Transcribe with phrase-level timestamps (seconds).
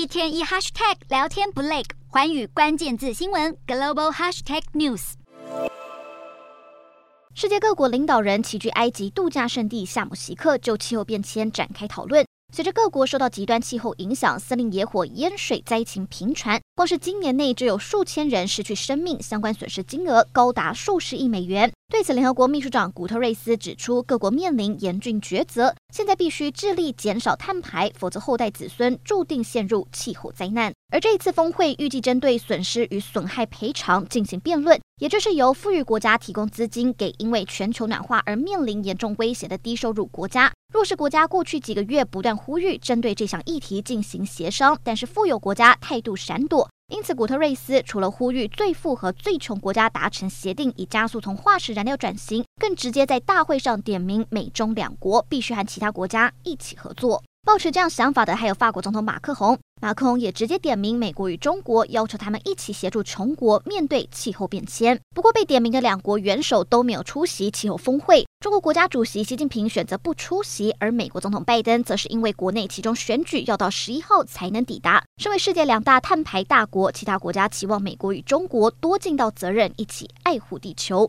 [0.00, 5.12] 一天一 hashtag 聊天不累，环宇关键字新闻 global hashtag news。
[7.34, 12.24] 世界各国领导人齐聚埃及度假胜地夏姆西克，就气候变迁展开讨论。
[12.50, 21.70] 随着各国受到极端气候影响，森林野火、淹水灾情频传，光是今年内就有数千人失去生命，相关损失金额高达数十亿美元。
[21.92, 30.72] 对此，联合国秘书长古特瑞斯指出，各国面临严峻抉择，现在必须致力减少碳排，否则后代子孙注定陷入气候灾难。
[30.90, 40.52] 而这一次峰会预计针对损失与损害赔偿进行辩论，也就是由富裕国家提供资金给因为全球暖化而面临严重威胁的低收入国家。
[40.72, 46.68] 弱势国家过去几个月不断呼吁针对这项议题进行协商，但是富有国家态度闪躲。
[46.92, 57.22] 因此，古特瑞斯除了呼吁最富和最穷国家达成协定，以加速从化石燃料转型，更直接在大会上点名美中两国必须和其他国家一起合作。
[57.46, 65.00] 抱持这样想法的还有法国总统马克宏，马克龙也直接点名美国与中国，要求他们一起协助穷国面对气候变迁。
[65.14, 68.26] 不过被点名的两国元首都没有出席气候峰会。
[68.40, 75.02] 中国国家主席习近平选择不出席，而美国总统拜登则是因为国内其中选举要到十一号才能抵达。
[75.16, 81.08] 身为世界两大碳排大国，其他国家期望美国与中国多尽到责任，一起爱护地球。